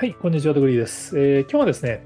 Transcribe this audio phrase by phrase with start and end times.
[0.00, 1.18] はい、こんにちは、ドグリーです。
[1.18, 2.02] えー今日はですね、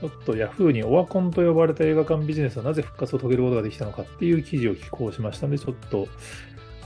[0.00, 6.08] ちょっと Yahoo にオワコンと呼ばれた映画館ビジネスはなぜ復活を遂げることができたのかっていう記事を寄稿しましたので、ちょっと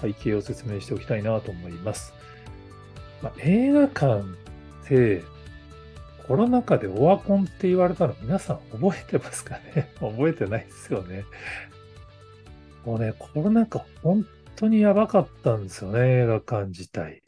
[0.03, 2.13] 背景を説明しておきたいなと思います。
[3.23, 4.25] まあ、映画館っ
[4.87, 5.23] て、
[6.29, 9.89] コロナ禍でオワコンって言われたの皆さん覚えてますかね？
[9.99, 11.25] 覚えてないですよね。
[12.85, 17.23] もうね、コロナ禍本当にやばかったんですよね、映画館自体。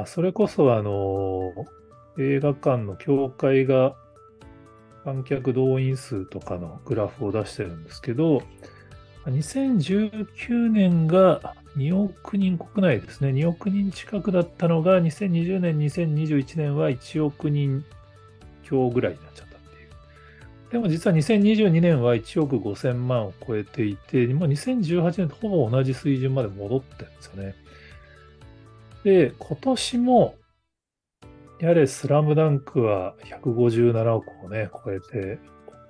[0.00, 1.52] あ、それこそあの、
[2.18, 3.94] 映画館の協会が
[5.04, 8.42] 観客動員数とかのグラフを出してるんですけど、
[9.26, 17.84] 2019年が2億人国内ですね、2億人近くだったのが、2020年、2021年は1億人
[18.64, 20.72] 強ぐらいになっちゃったっていう。
[20.72, 27.54] でも実は2022年は1億5000万を超えていて、もう2018年とほぼ同じ水準まで戻ってるんですよね。
[29.04, 30.34] で、今年も、
[31.60, 35.38] やれスラムダンクは157億をね、超えて、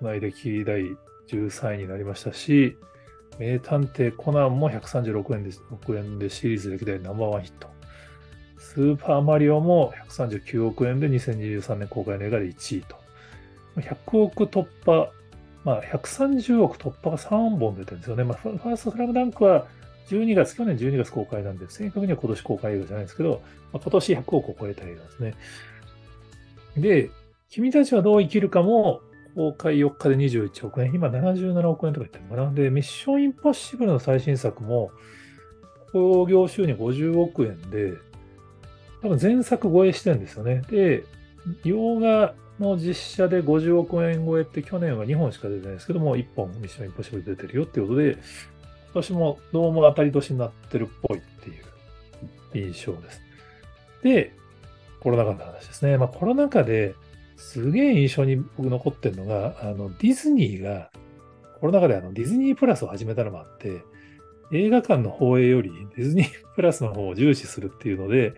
[0.01, 0.83] 国内歴代
[1.29, 2.77] 13位になりましたし、
[3.39, 7.69] 名探偵コナンも136円で億円でシリーズ歴代ナンバーワンヒット。
[8.59, 12.97] スーパーマリオも139億円で2023年公開の映画で1位と。
[13.77, 15.11] 100億突破、
[15.65, 18.25] まあ130億突破が3本出てるんですよね。
[18.25, 19.67] まあファーストスラムダンクは
[20.09, 25.35] 12月、去年12月公開なんで、正確には今年公開映画じゃないですけど、まあ、今年100億を超えた映画ですね。
[26.77, 27.11] で、
[27.51, 29.01] 君たちはどう生きるかも、
[29.35, 32.53] 公開4日で21億円、今77億円とか言ってるのかな。
[32.53, 34.91] で、ミッションインポッシブルの最新作も、
[35.93, 37.95] 興行収入50億円で、
[39.03, 40.63] 多分前作超えしてるんですよね。
[40.71, 41.05] で、
[41.65, 48.19] 洋画の実写で50億円超えって去年は2本しか出てないですけども、1本ミッションインポッシブル出てるよっていうことで、
[48.95, 51.53] 年もどうも当たり年になってるっぽいってい
[52.63, 53.21] う印象です。
[54.03, 54.33] で、
[55.01, 55.99] コロナ禍の話ですね。
[55.99, 56.95] まあコロナ禍で
[57.37, 60.91] すげえ印象に僕残ってるのが、あのディズニーが、
[61.61, 63.83] コロナ禍であのディズニープラスを始めたのもあって、
[64.53, 68.35] 映画館の放映よりディズニープラスの方を重視するっていうので、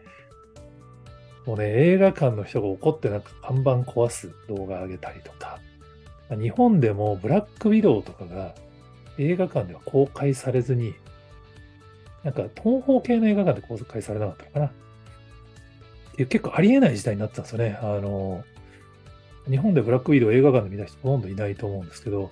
[1.45, 5.61] もうね、映画館の人が怒ってなんか看板壊す動画上げたりとか、
[6.31, 8.55] 日本でもブラックウィドウとかが
[9.19, 10.95] 映画館では公開されずに、
[12.25, 14.67] なんか東方系の映画館で公開されなかったのかな。
[14.67, 14.71] っ
[16.17, 17.79] ていう結構ありえない時代になってたんですよね。
[17.81, 18.45] あの、
[19.49, 22.31] 日本でブラックウィドウ映画館で見た人ほとんどいないと思うんですけど、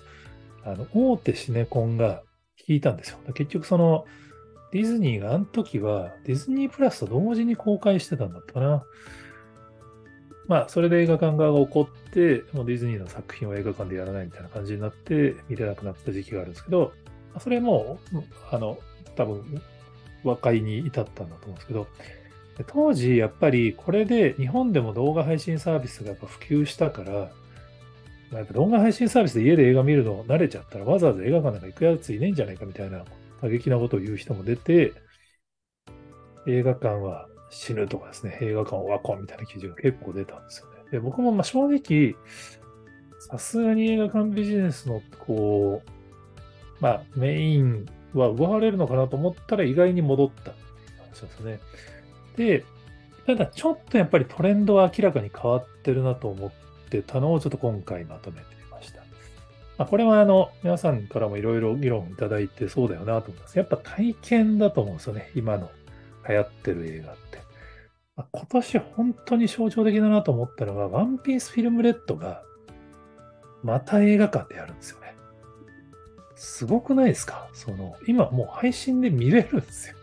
[0.63, 2.23] あの、大手シネコンが
[2.67, 3.19] 聞いたんですよ。
[3.33, 4.05] 結局その、
[4.71, 8.83] ディズニーがあの時はディズニープラスと同時に公開してたんだったかな。
[10.47, 16.93] まあ、それで映画館側が怒って、もうディズニーの作品を映画館でやらないみたいな感じになって、見れなくなった時期があるんですけど、
[17.39, 17.99] それも、
[18.51, 18.77] あの、
[19.15, 19.61] 多分、
[20.23, 21.87] 和解に至ったんだと思うんですけど、
[22.67, 27.11] 当時、やっぱりこれで日本でも動画配信サービスがやっぱ普及したから、
[28.31, 33.03] まあ、やっぱ動画配信サービスで家で映画見るの慣れちゃったらわざわざ映画館なんか行くやついねえんじゃないかみたいな
[33.41, 34.93] 過激なことを言う人も出て、
[36.47, 40.73] 映画館は死ぬとかですね、映画館オワコンみたいな記事が結構出たんですよね。
[40.91, 42.15] で僕もまあ正直、
[43.17, 45.89] さすがに映画館ビジネスのこう、
[46.81, 50.63] まあメインは奪われるのかなと思ったら意外に戻ったってい
[50.97, 51.59] う話ですね。
[52.35, 52.65] で、
[53.25, 56.51] ただちょっとやっぱりトレンドは明らかに変わってるなと思っ
[56.89, 58.99] てたのをちょっと今回まとめてみました。
[59.77, 63.57] まあ、これはあの、皆さんからもいろいろ議論いただいてそうだよなと思います。
[63.57, 65.31] やっぱ体験だと思うんですよね。
[65.35, 65.71] 今の
[66.27, 67.44] 流行ってる映画って。
[68.17, 72.43] 今年本当に象徴的だなと思ったのが、ワンピースフィルムレッドが
[73.61, 75.15] また映画館でやるんですよね。
[76.35, 77.49] すごくないですか？
[77.53, 79.95] その、今もう配信で見れるんですよ。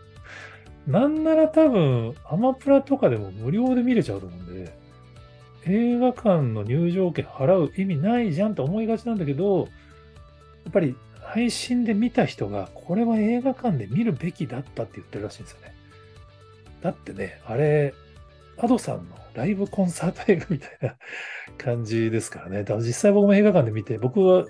[0.85, 4.77] なんなら多分、アマプラとかでも無料で見れちゃうと思うんで、
[5.65, 9.63] 映画館の入場券払う意味ないじゃんって思いがちなんだけど、や
[10.69, 15.73] っぱり配信で見た人が、これは映画館で見るべきだったって言ってるらしいんですよね。
[16.81, 17.93] だってね、あれ、
[18.57, 20.95] アドさんのライブコンサート映画みたいな
[21.57, 22.59] 感じですからね。
[22.59, 24.45] だから実際僕も映画館で見て、僕は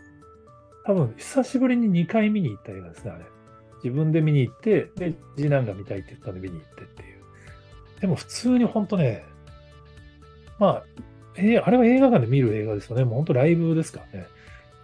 [0.85, 3.25] 多分久しぶりに2回見に行った映画ですね、あれ。
[3.83, 7.23] 自分で見に行って、で、次男が見たいって言ったんで見に行ってっていう。
[8.01, 9.25] でも普通に本当ね、
[10.59, 10.83] まあ、
[11.35, 13.03] えーあれは映画館で見る映画ですよね。
[13.03, 14.27] もう本当ライブですからね。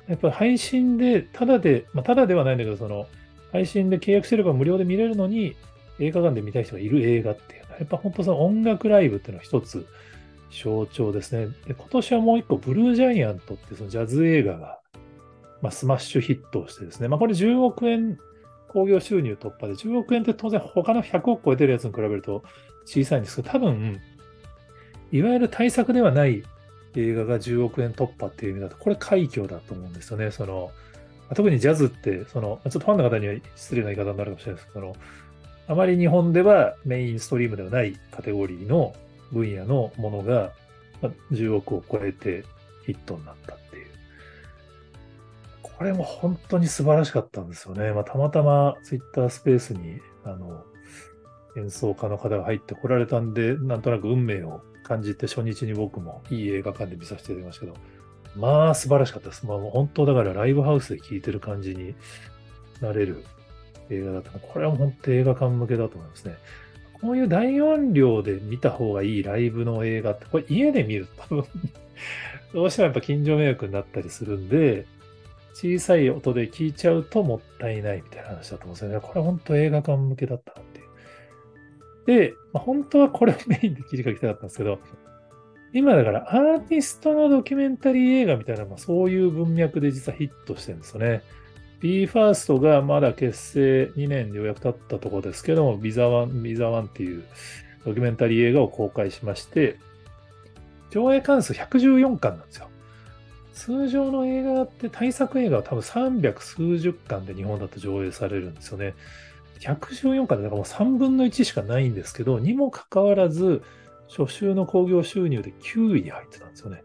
[0.07, 3.07] やっぱり配信で、ただで、まあ、ただではないんだけど、その、
[3.51, 5.55] 配信で契約してれば無料で見れるのに、
[5.99, 9.87] 映画館で見たい人がいる映画っていう、やっぱ本当その音楽ライブっていうのは一つ
[10.51, 11.47] 象徴ですね。
[11.65, 14.79] で今年はもう一個、ブルージャイアントってそのジャズ映画が、
[15.61, 18.17] まあ、スマッシュヒットをしてですね、まあ、これ10億円
[18.67, 22.43] 興行収入突破で、10億円って当然他の100億超えてるやつに比べると
[22.85, 23.99] 小さいんですけど、多分、
[25.11, 26.43] いわゆる対策ではない
[26.95, 30.31] 映画が10億円突破っていう意味だと、これ快挙だと思うんですよね。
[30.31, 30.71] その
[31.35, 34.95] 特にジャズって、その、ちょっとファンの方には失礼な言い方になるかもしれないですけど、
[35.69, 38.95] あまり日本ではメインストリームではないカテゴリーの
[39.31, 40.51] 分野のものが
[40.99, 42.43] ま10億を超えて
[42.87, 43.87] ヒットになったっていう。
[45.61, 47.91] これも本当に素晴らしかったんですよね。
[47.91, 50.63] まあ、たまたまツイッタースペースに、あの、
[51.55, 57.77] 演奏家の方が入ってこられたんで、なんとなく運命を感じて初日に僕もいい映画館で見させていただきましたけど、
[58.35, 59.45] まあ素晴らしかったです。
[59.45, 61.93] まあ本当だからライブハウスで聴いてる感じに
[62.81, 63.23] なれる
[63.89, 66.35] 映画だったこれは本当映画館向けだと思いますね。
[67.01, 71.45] こういう大音量で見た方がいいライブの映画って、これ家で見ると多分
[72.53, 74.85] どうしてもやっぱ近所迷惑になったりするんで、
[75.53, 78.99] 小さい音で聞いちゃうともったいないみたいな話だと思うんですよね。
[79.01, 80.85] これ本当映画館向けだったなっていう。
[82.29, 84.79] で、まあ、本当はこれをメインで切りかけたかったんですけど、
[85.73, 91.21] 今だからアーティストのドキュメンタリー映画みたいな、まあ、そういう文脈で実はヒットしてるんですよね。
[91.81, 97.23] BE:FIRST がまだ結成2年ようやく経ったところですけども、ビザワン、ビザワンっていう
[97.85, 99.77] ドキュメンタリー映画を公開しまして、
[100.91, 102.67] 上映関数114巻なんですよ。
[103.53, 108.95] 通常の映画って大作映画は多分300数十巻で日本だと上映されるんですよね。
[109.59, 113.61] 114巻でだからもう3分の1しかないんですけど、にもかかわらず、
[114.07, 116.83] 初週の興行収入で9位に入ってたんですよね。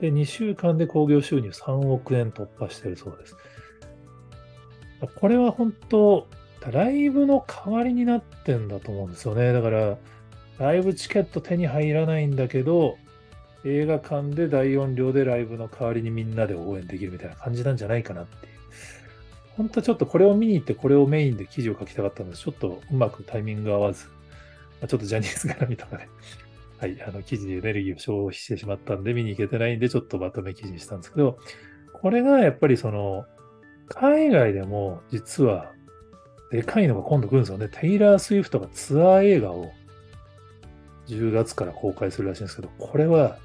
[0.00, 3.36] で、2週間で興行収入3億円突破してるそうです。
[5.06, 6.26] これは本当、
[6.70, 9.52] ライブの代わりになってんだと思うんですよね。
[9.52, 9.98] だから、
[10.58, 12.96] ライブチケット手に入らないんだけど、
[13.64, 18.54] 映画館で大音量でライブの代わりにみんなで応援できるみたいな感じなんじゃないかなっていう。
[19.56, 24.06] 本当ちょっとこれを見に行ってこれをメインで記事を書きたかったので、ちょっとうまくタイミング合わず、
[24.86, 26.08] ちょっとジャニーズ絡みとかね、
[26.78, 31.38] はい、あの記事にエネルギーを消費してしまったんで見に行けてないんで、ちょっとまとめ記事にしたんですけど、
[31.92, 33.26] これがやっぱりその、
[33.88, 35.72] 海外でも実は
[36.50, 37.68] でかいのが今度来るんですよね。
[37.68, 39.72] テイラー・スウィフトがツアー映画を
[41.08, 43.38] 10月から公開するらしいんですけど、これは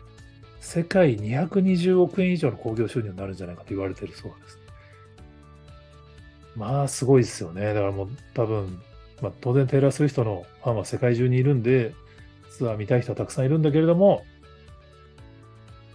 [0.60, 4.60] 世界220億円以上の興行収入になるんじゃないかと言われてるそうです。
[6.56, 7.74] まあ、すごいですよね。
[7.74, 8.82] だからもう多分、
[9.22, 11.94] まあ、当然テイラー・スウィフトのファンは世界中にいるんで、
[12.52, 14.24] ツアー見たい人はたくさんいるんだけれども、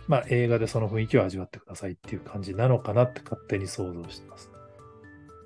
[0.06, 4.50] まあ、映画でその雰囲気を味わってくださいっていう感じなのかなって勝手に想像してます。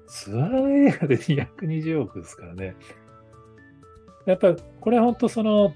[0.09, 2.75] ツアー映画で220億ですからね。
[4.27, 5.75] やっぱこれ本当その、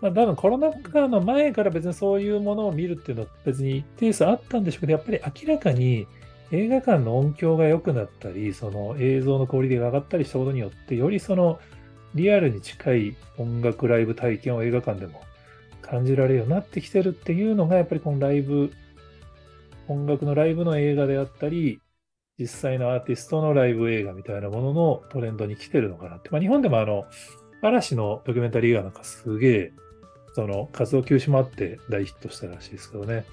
[0.00, 6.06] まあ、多分コロナ禍の前から別にそういうものを見るっていうのは別に一定数あったんでしょうけど、やっぱり明らかに
[6.50, 11.58] 映画館の音響が良くなったり、その映像のクオリティが上がったりしたことによって、よりその
[12.14, 15.22] リアルに近い音楽ライブ体験を映画館でも
[15.82, 18.72] 感じられるようになってきてるっていうのが、やっぱりこのライブ、
[19.88, 21.80] 音楽のライブの映画であったり、
[22.38, 26.30] 実際のアーティストのライブ映画みたいなもののトレンドに来てるのかなって。
[26.30, 27.04] まあ、日本でもあの、
[27.60, 29.72] 嵐のドキュメンタリー映画なんかすげえ、
[30.34, 33.24] その活動休止もあって大ヒットしたらしいですけどね。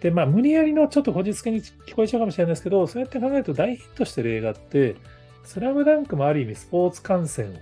[0.00, 4.96] で、まあ、無理やりのちょっとこじつけに聞こえちゃうかもしれないですけど、そうやって考えると大ヒットしてる映画って、
[5.44, 7.54] スラムダンクもある意味スポーツ観戦を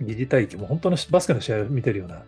[0.00, 2.22] 疑似体験、もう本当のバスケの試合を見てるような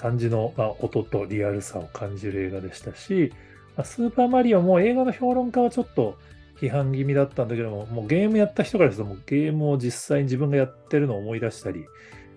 [0.00, 3.32] 感じの、まあ、音とリアルさを感じる映画でしたし、
[3.76, 6.16] まあ、スーパーマリオも映画の評論家はちょっと
[6.58, 11.84] 批判気味だったんだけども、もうゲームやった人からするともうゲームを実際に自分がやってるのを思い出したり、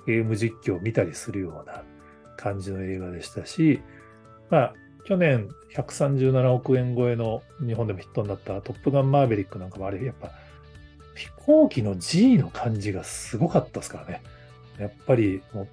[0.05, 1.83] ゲーム実況を見たりするような
[2.35, 3.81] 感じの映画でしたし、
[4.49, 4.73] まあ、
[5.05, 10.31] 去年137億円超えの日本でもヒットになったトップガンマーヴェリックなんかもあれ、やっぱ
[11.15, 14.21] 飛行機の G の感じがすごかったですからね。
[14.79, 15.67] やっぱりもう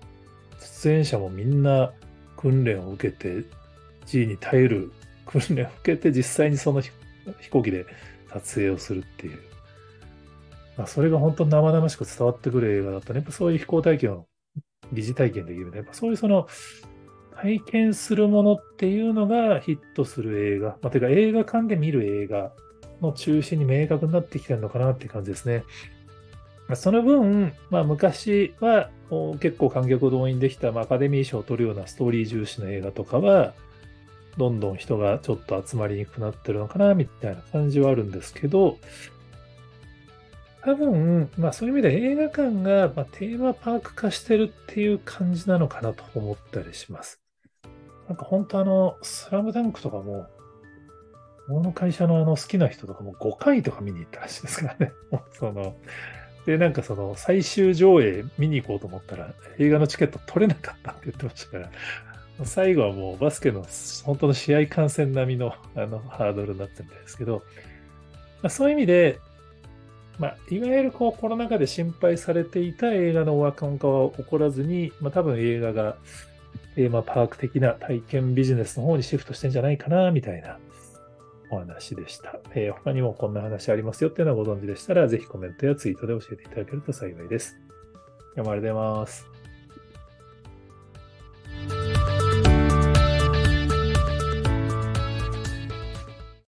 [0.60, 1.92] 出演者もみんな
[2.36, 3.44] 訓練を受けて、
[4.06, 4.92] G に耐える
[5.26, 6.90] 訓練を受けて、実際にその飛
[7.50, 7.86] 行機で
[8.32, 9.38] 撮影をするっていう。
[10.76, 13.18] まあ、それが本当に生々しく伝わってくる映画だったね。
[13.18, 14.26] やっぱそういう飛行体験を
[14.92, 15.78] 疑似体験できるね。
[15.78, 16.46] やっぱそういうその
[17.36, 20.68] 体験するものっていうのがヒットする映画。
[20.82, 22.52] まあ、てか映画館で見る映画
[23.00, 25.64] の中心に明確になってきてるのかなっていう感じですね。
[26.74, 28.90] その分、まあ、昔は
[29.40, 33.54] 結構観客を動員できた、まあ、アカデミー賞を取るようなストーリー重視の映画とかは、
[34.36, 38.78] どんどん人がちょっと集まりにくくなってるのかな、みたいな感じはあるんですけど、
[40.62, 47.20] 多分、まあそういう意味で映画館が、まあ、テーマパーク化してるっていう感じなのかなと思ったりします。
[48.08, 50.26] なんか本当あの、スラムダンクとかも、
[51.48, 54.92] この会社のあの好きな人とかも5回とか見に行ったらしいですからね。
[55.32, 55.76] その、
[56.46, 61.70] で、なんかその最終上映見に行こうと思ったら映画のチケット取れなかったって言ってましたから、
[62.44, 63.66] 最後はもうバスケの
[64.04, 67.42] 本当の試合観戦並みのあのハードルになってるんですけど、
[68.42, 69.18] まあ、そういう意味で、
[70.18, 75.96] まあ、いわゆるこうコロナ禍で心配されていた映画のオワコン化は起こらずに、まあ、多分映画が
[76.74, 80.58] テーマパーク的な体験ビジネスの方にシフトしてんじゃないかな、みたいな。
[81.50, 82.38] お話でした。
[82.54, 87.56] えー、他にもこんな話ありますよっていうのはご存知でしたら、ぜひコメントやツイートで教えていただけると幸いです。
[88.36, 89.29] 山ありがとうございます。